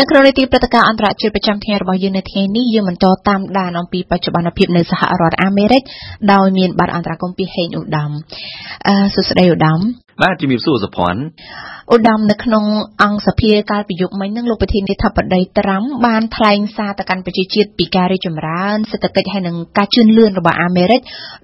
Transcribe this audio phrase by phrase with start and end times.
[0.00, 5.82] នៅក្នុងនីតិព្រឹត្តិការណ៍អន្តរជាតិប្រចាំថ្ងៃរបស់យើងនៅថ្ងៃនេះយើងបន្តតាមដានអំពីបច្ចុប្បន្នភាពនៅសហរដ្ឋអាមេរិក
[6.32, 8.10] ដោយមានបាត់អន្តរកម្មពីហេងឧត្តម
[8.88, 9.80] អឺសួស្តីឧត្តម
[10.22, 11.20] បាទជំរាបសួរសុភ័ណ្ឌ
[11.94, 12.64] ឧត្តមនៅក្នុង
[13.02, 21.00] អង្គសភាកាលពីយប់មិញនឹងលោកប្រធានាធិបតីត្រាំបានថ្លែងសារទៅកាន់ប្រជាជាតិពីការរីកចម្រើនសេដ្ឋកិច្ចហើយនិងការជឿនលឿនរបស់អាមេរិក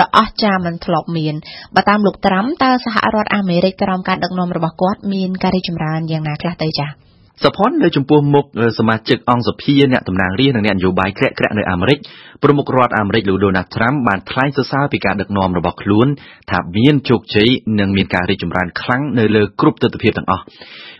[0.00, 1.34] ដ៏អស្ចារ្យមិនធ្លាប់មាន
[1.74, 7.07] បើតាមលោកត្រាំតើសហរដ្ឋអាមេរិកក្រោមការដឹកនាំរបស់គាត់មានការរីកចម្រើនយ៉ាងណាខ្លះទៅចា៎
[7.44, 8.44] សុផុននៅចំពោះមុខ
[8.78, 11.98] សមាជិកអង្គសភាអ្នកតំណាងរាស្ត្រនិងអ្នកនយោបាយក្រាក់ក្រាក់នៅអាមេរិក
[12.42, 16.06] ប្រមុខរដ្ឋអាមេរិកលោកដូណាល់ត្រាំបានថ្លែងសរសើរពីការដឹកនាំរបស់ខ្លួន
[16.50, 17.48] ថាមានជោគជ័យ
[17.80, 20.44] និងមានការរីកចម្រើនខ្លាំងនៅលើគ្រប់ទិដ្ឋភាពទាំងអស់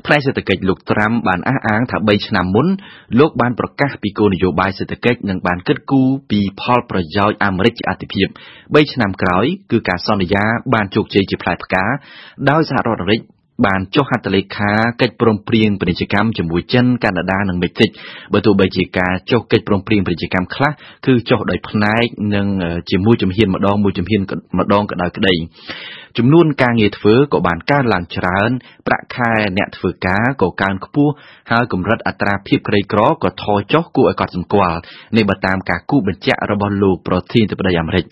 [0.06, 2.66] ផ្នែកសេដ្ឋកិច្ចលោកត្រាំបានអះអាងថា3ឆ្នាំមុន
[3.18, 8.26] លោកបានប្រកាសពីគោលនយោបាយសេដ្ឋកិច្ចនិងបានគិតគូរពីផលប្រយោជន៍អាមេរិកជាអាទិភាព
[8.58, 11.84] 3ឆ្នាំក្រោយគឺការសន្យាបានជោគជ័យជាផ្លែផ្កា
[12.50, 13.22] ដោយសហរដ្ឋអាមេរិក
[13.66, 17.88] បានចុះហត្ថលេខាកិច្ចព្រមព្រៀងពាណិជ្ជកម្មជាមួយចិនកាណាដានិងមិចទិក
[18.32, 20.70] បើទោះបីជាការចុះកិច្ចព្រមព្រៀងពាណិជ្ជកម្មខ្លះ
[21.06, 22.46] គឺចុះដោយផ្នែកនិង
[22.90, 24.22] ជាមួយជំហានម្ដងមួយជំហាន
[24.58, 25.34] ម្ដងក៏ដោយក្តី
[26.18, 28.50] ចំនួនការងារធ្វើក៏បានកើនឡើងច្រើន
[28.86, 31.12] ប្រាក់ខែអ្នកធ្វើការក៏កើនខ្ពស់
[31.50, 34.78] ហើយកម្រិតអត្រាភាពក្រីក្រក៏ថយចុះគួរឲ្យកត់សម្គាល់
[35.16, 38.04] នេះបើតាមការគូបញ្ជាក់របស់លោកប្រធានាធិបតីអាមេរិក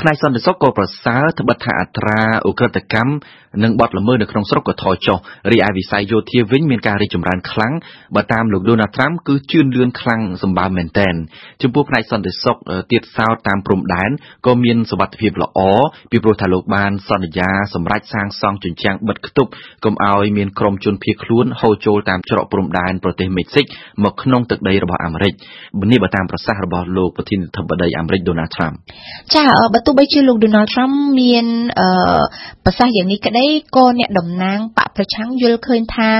[0.00, 3.12] ផ្នែកសន្តិសុខក៏ប្រសើរត្បិតថាអត្រាអ ுக ្រិតកម្ម
[3.62, 5.18] និងបទល្មើសនៅក្នុងស្រុកក៏ថយចុះ
[5.52, 7.74] រីឯវិស័យយោធាវិញមានការរីកចម្រើនខ្លាំង
[8.14, 11.14] បើតាមលោកដូណាល់ត្រាំគឺជឿនលឿនខ្លាំងសម្បើមមែនទែន
[11.62, 12.56] ចំពោះផ្នែកសន្តិសុខ
[12.92, 14.10] ទៀតសោតតាមព្រំដែន
[14.46, 15.58] ក៏មានសុវត្ថិភាពល្អ
[16.10, 19.50] ពីព្រោះថាលោកបានសន្យាសម្រាប់សាងសង់ជញ្ជាំងបិទគប់
[19.84, 23.64] កុំឲ្យមានក្រុមជនភៀសខ្លួនហូរចូលតាមច្រកព្រំដែនប្រទេសមេក្សិក
[24.04, 25.32] មកក្នុងទឹកដីរបស់អាមេរិក
[25.90, 28.72] នេះបើតាមប្រសាសន៍របស់លោកប្រធានាធិបតីអាមេរិកដូណាល់ត្រាំ
[29.34, 31.46] ចាបើទោះបីជាលោកដូណាល់ត្រាំមាន
[32.64, 36.10] ប្រសាសន៍យ៉ាងនេះក្តីក៏អ្នកតំណាងបក ប្រឆាំងយល់ឃើញថា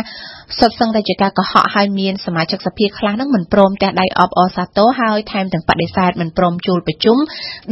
[0.59, 7.17] សុទ្ធសឹងតែជាការកុហកហើយមានសមាជិកសភាខ្លះនឹងមិនព្រមទះដៃអបអសាទរហើយថែមទាំងបដិសេធមិនព្រមជួលប្រជុំ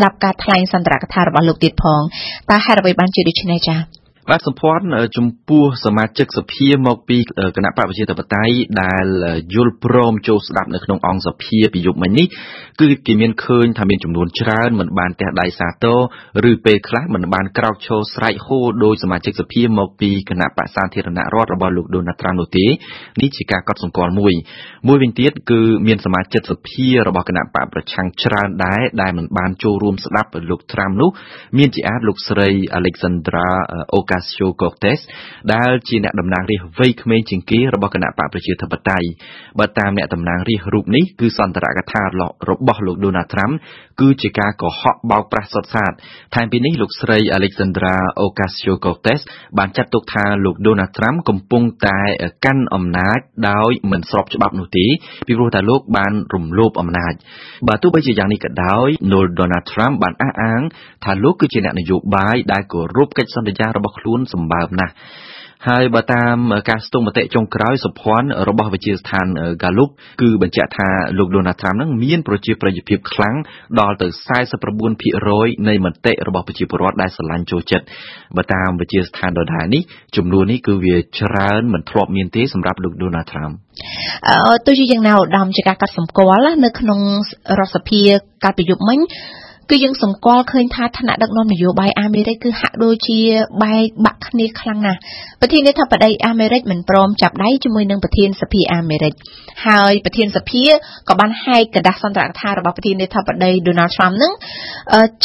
[0.02, 2.00] ដាប់ការថ្លែងសន្ទរកថារបស់លោកទៀតផង
[2.50, 3.99] តើហេតុអ្វីបានជាដូច្នេះចា៎
[4.30, 4.84] បាទសម្ព័ន្ធ
[5.16, 7.18] ចំពោះសមាជិកសភាមកពី
[7.56, 9.06] គណៈបកប្រជាធិបតេយ្យដែល
[9.54, 12.26] យល់ព្រមចូលស្ដាប់នៅក្នុងអង្គសភាពីយប់មិញនេះ
[12.80, 15.84] គឺគេមានឃើញថាមានចំនួនច្រើនមិនបានទះដៃសាទ
[16.44, 22.66] រឬពេលខ្លះមិនបានក្រោកឈរស្រែកហូដោយសមាជិកសភាមកពីគណៈបកសាធារណរដ្ឋរបស់លោកដូណាល់ត្រាំនោះទេ
[23.20, 24.34] នេះជាការកត់សម្គាល់មួយ
[24.88, 31.10] មួយវិញទៀតគឺមានសមាជិកសភារបស់គណៈបកប្រឆាំងច្រើនដែរដែលមិនបានចូលរួមស្ដាប់លោកត្រាំនោះ
[31.58, 32.48] មានជាអាចលោកស្រី
[32.78, 33.48] Alexandra
[33.98, 34.98] Ocasio Ocasio-Cortez
[35.54, 39.06] ដែលជាអ្នកតំណាងរាស្ត្រវ័យក្មេងជាងគេរបស់គណៈបកប្រជាធិបតេយ្យ
[39.58, 43.54] បើតាមអ្នកតំណាងរាស្ត្ររូបនេះគឺសន្ទរកថារបស់លោក Donald Trump
[44.00, 45.92] គឺជាការកុហកបោកប្រាស់សុទ្ធសាធ
[46.34, 49.20] ថែមពីនេះលោកស្រី Alexandra Ocasio-Cortez
[49.58, 51.98] បានចាត់ទុកថាលោក Donald Trump កំពុងតែ
[52.44, 53.18] កាន់អំណាច
[53.50, 54.86] ដោយមិនស្របច្បាប់នោះទេ
[55.26, 57.14] ពីព្រោះតែលោកបានរំលោភអំណាច
[57.68, 60.60] បើទោះបីជាយ៉ាងនេះក៏ដោយលោក Donald Trump បានអះអាង
[61.04, 64.94] ថាលោកគឺជាអ្នកនយោបាយដែលគោរពកិច្ចសន្យារបស់ខ្លួនខ្លួនសម្បើមណាស់
[65.68, 66.36] ហើយបើតាម
[66.70, 69.26] ការស្ទង់មតិចុងក្រោយសុភ័ណ្ឌរបស់វិទ្យាស្ថាន
[69.62, 69.90] Gallup
[70.20, 70.88] គឺបញ្ជាក់ថា
[71.18, 73.36] លោក Donald Trump នឹងមានប្រជាប្រិយភាពខ្លាំង
[73.80, 74.06] ដល់ទៅ
[74.86, 77.84] 49%នៃមតិរបស់ប្រជាពលរដ្ឋដែលស្រឡាញ់ចូលចិត្ត
[78.36, 79.82] បើតាមវិទ្យាស្ថានដដែលនេះ
[80.16, 83.52] ចំនួននេះគឺវាច្រើនមិនធ្លាប់មានទេសម្រាប់លោក Donald Trump
[84.28, 87.00] អឺទោះជាយ៉ាងណាឧត្តមជាការកាត់សម្គាល់នៅក្នុង
[87.58, 88.00] រដ្ឋសភា
[88.44, 89.00] កាលពីយប់មិញ
[89.70, 93.20] គឺយើងសម្គាល់ឃើញថាឋានៈដឹកនាំនយោបាយអាមេរិកគឺហាក់ដូចជា
[93.62, 94.98] បែកបាក់គ្នាខ្លាំងណាស់
[95.40, 99.12] ប្រធានាធិបតីអាមេរិកមិនព្រមចាប់ដៃជាមួយនឹងប្រធានសភាអាមេរិក
[99.66, 100.64] ហើយប្រធានសភា
[101.08, 104.32] ក៏បានហែកกระดาษសន្ទរកថារបស់ប្រធានាធិបតី Donald Trump នឹង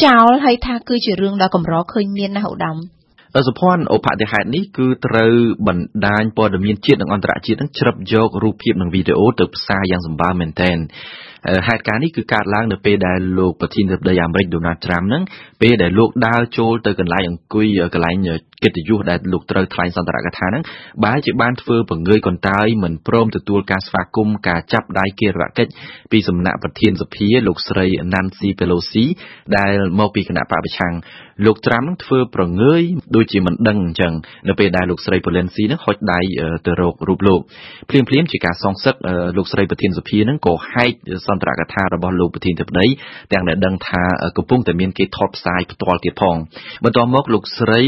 [0.03, 2.77] ចោលហើយថាគឺជារឿងដ៏កម្រឃើញមានណាស់ឧត្តម
[3.47, 5.33] សុភ័ណ្ឌឧបតិហេតុនេះគឺត្រូវ
[5.67, 10.77] បណ្ដាញព័ត៌មានជាតិនិងអន្តរជាតិនឹងជ្រាបយករូបភាពនិងវីដេអូទៅផ្សាយយ៉ាងសម្បើមមែនទែន
[11.67, 15.23] ហេតុការណ៍នេះគឺកើតឡើងនៅពេលដែលលោកប្រធានាធិបតីអាមេរិកដូណាល់ត្រាំហ្នឹង
[15.61, 18.15] ពេលដែលលោកដើរចូលទៅកន្លែងអង្គុយកន្លែង
[18.63, 20.63] កិត្តិយសដែលលោកត្រូវថ្លែងសន្ទរកថាហ្នឹង
[21.03, 25.71] បែរជាបានធ្វើបង្ងើយកន្តើយមិនព្រមទទួលការស្វាគមន៍ការចាប់ដៃគិរវកិច្ច
[26.11, 29.05] ពីសំណាក់ប្រធានសភាលោកស្រី Nancy Pelosi
[29.57, 30.93] ដែលមកពីគណៈបកប្រឆាំង
[31.45, 32.83] លោកត្រាំនឹងធ្វើប្រងើយ
[33.15, 34.13] ដូចជាមិនដឹងអញ្ចឹង
[34.47, 36.19] នៅពេលដែលលោកស្រី Pelosi នឹងហុចដៃ
[36.65, 37.39] ទៅរករូបលោក
[37.89, 38.95] ភ្លាមភ្លាមជាការសងសឹក
[39.37, 40.91] លោកស្រីប្រធានសភានឹងក៏ហែក
[41.27, 42.87] សន្ទរកថារបស់លោកប្រធានធិបតី
[43.33, 44.03] ទាំងដែលដឹងថា
[44.37, 46.35] កំពុងតែមានគេថតផ្សាយផ្ទាល់ទៀតផង
[46.83, 47.83] បន្ទាប់មកលោកស្រី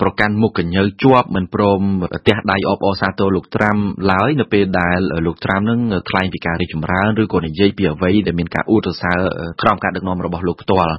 [0.00, 1.80] ប្រកាន់មុខកញ្ញើជាប់មិនព្រម
[2.26, 3.76] ទះដៃអបអរសាទរលោកត្រាំ
[4.12, 9.18] ឡើយនៅពេលដែលលោកត្រាំនឹងថ្លែងពីការរីកចម្រើនឬក៏និយាយពីអ្វីដែលមានការអួតសរសើរ
[9.62, 10.94] ក្រោមការដឹកនាំរបស់លោកផ្ទាល់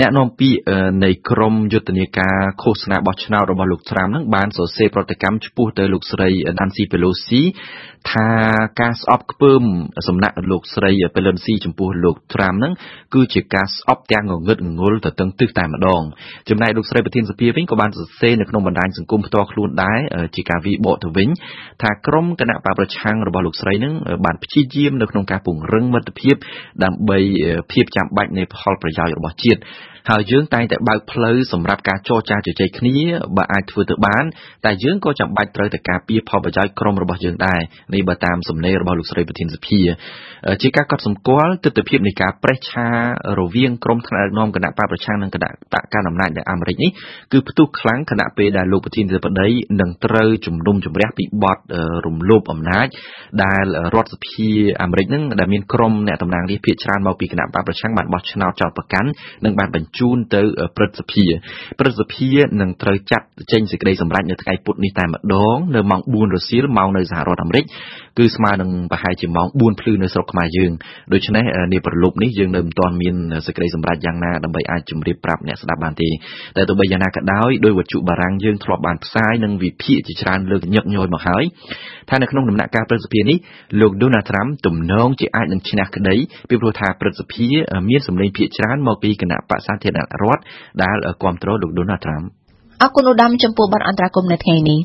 [0.00, 0.58] អ្នកនាំពាក្យ
[1.04, 6.28] នៃក្រមយុទ្ធនាការឃោសនាបោះឆ្នោតរបស់លោកត្រាំនឹងបានសរសេរប្រតិកម្មចំពោះទៅលោកស្រី
[6.58, 7.42] Nancy Pelosi
[8.12, 8.28] ថា
[8.80, 9.62] ការស្អប់ខ្ពើម
[10.08, 12.72] សំណាក់លោកស្រី Pelosi ចំពោះលោក Trump ហ្នឹង
[13.14, 16.02] គឺជាការស្អប់ទាំងងងឹតងងុលទៅទាំងទិសតែម្ដង
[16.48, 19.98] ចំណែកលោកស្រីប្រធានសភាវិញក៏បានសរសេរនៅក្នុងបណ្ដាញសង្គមផ្ទាល់ខ្លួនដែរ
[20.34, 21.28] ជាការវិបកទៅវិញ
[21.82, 23.94] ថាក្រុមគណៈបកប្រឆាំងរបស់លោកស្រីហ្នឹង
[24.24, 26.34] បានព្យាយាមនៅក្នុងការពង្រឹងមិត្តភាព
[26.84, 27.18] ដើម្បី
[27.72, 29.60] ភាពចាំបាច់នៃផលប្រយោជន៍របស់ជាតិ
[30.10, 32.96] ហើយយើងតែងតែបើកផ្លូវសម្រាប់ការចរចាជជែកគ្នា
[33.36, 34.24] បើអាចធ្វើទៅបាន
[34.64, 37.60] តែយើងក៏ចាំបាច់ត្រូវតែការពារផលប្រយោជន៍ក្រុមរបស់យើងដែរ
[37.94, 39.80] នេះបើតាមសំណេររបស់លោកស្រីប្រធានសភា
[40.62, 42.86] ជាការកត់សម្គាល់ទស្សនវិជ្ជានៃការប្រេះឆា
[43.38, 46.90] រវាងក្រុមថ្នាក់ដឹកនាំគណៈបកប្រឆាំងនិងគណៈបកកណ្ដាលអំណាចនៅអាមេរិកនេះ
[47.32, 49.48] គឺផ្ទុះខ្លាំងខណៈពេលដែលលោកប្រធានាធិបតី
[49.80, 51.58] នឹងត្រូវជំនុំជម្រះពីបទ
[52.06, 52.86] រំលោភអំណាច
[53.44, 53.64] ដែល
[53.94, 54.48] រដ្ឋសភា
[54.82, 59.08] អាមេរិកនឹងដែលមានក្រុមអ្នកតំណាងរាស្ត្រភាគច្រើនមកពីគណៈបកប្រឆាំងបានបោះឆ្នោតចោទប្រកាន់
[59.44, 60.42] និងបានបញ្ជូនទៅ
[60.76, 61.24] ព្រឹទ្ធសភា
[61.78, 67.64] ព្រឹទ្ធសភានឹងត្រូវចាត់ចេញសេចក្តីសម្រេចនៅថ្ងៃពុធនេះតែម្ដងនៅម៉ោង4រសៀលម៉ោងនៅសហរដ្ឋអាមេរិក
[68.18, 70.72] គឺស្មើនឹងប្រហែលជាម៉ោង4ភ្លឺនៅស្រុកខ្មែរយើង
[71.12, 73.14] ដូច្នេះនាប្រលប់នេះយើងនៅមិនទាន់មាន
[73.46, 76.08] សេចក្តីសម្រេចយ៉ាងណាដើម្បីអាចជម្រាបប្រាប់អ្នកស្ដាប់បានទេ
[76.56, 81.44] តែទោះបីយ៉ាងណាក៏ដោយដោយវត្ថុបារាំងយើងធ្លាប់បានផ្សាយនិងវិភាគជាច្រើនលើកញឹកញយមកហើយ
[82.10, 83.36] ថានៅក្នុងដំណាក់កាលព្រឹទ្ធសភានេះ
[83.80, 86.16] លោក Donald Trump ទំនងជាអាចនឹងឈ្នះក្តី
[86.48, 87.46] ពីព្រោះថាព្រឹទ្ធសភា
[87.88, 90.42] មានសម្លេងភាគច្រើនមកពីគណៈបក្សសាធារណរដ្ឋ
[90.82, 92.24] ដែលគ្រប់គ្រងលោក Donald Trump
[92.82, 94.78] អរគុណឧត្តមចំពោះបទអន្តរាគមន៍នៅថ្ងៃនេះ